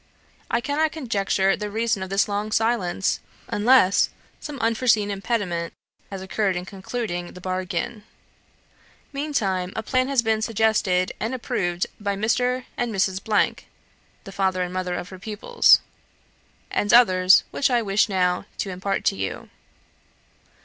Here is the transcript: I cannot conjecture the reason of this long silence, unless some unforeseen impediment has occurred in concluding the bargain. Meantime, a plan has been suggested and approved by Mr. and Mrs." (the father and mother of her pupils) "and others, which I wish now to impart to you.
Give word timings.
I 0.49 0.61
cannot 0.61 0.91
conjecture 0.91 1.55
the 1.55 1.69
reason 1.69 2.01
of 2.01 2.09
this 2.09 2.27
long 2.27 2.51
silence, 2.51 3.19
unless 3.49 4.09
some 4.39 4.57
unforeseen 4.59 5.11
impediment 5.11 5.73
has 6.09 6.23
occurred 6.23 6.55
in 6.55 6.65
concluding 6.65 7.33
the 7.33 7.39
bargain. 7.39 8.03
Meantime, 9.13 9.71
a 9.75 9.83
plan 9.83 10.07
has 10.07 10.23
been 10.23 10.41
suggested 10.41 11.11
and 11.19 11.35
approved 11.35 11.85
by 11.99 12.15
Mr. 12.15 12.65
and 12.75 12.91
Mrs." 12.91 13.21
(the 14.23 14.31
father 14.31 14.63
and 14.63 14.73
mother 14.73 14.95
of 14.95 15.09
her 15.09 15.19
pupils) 15.19 15.81
"and 16.71 16.91
others, 16.91 17.43
which 17.51 17.69
I 17.69 17.83
wish 17.83 18.09
now 18.09 18.45
to 18.57 18.71
impart 18.71 19.05
to 19.05 19.15
you. 19.15 19.51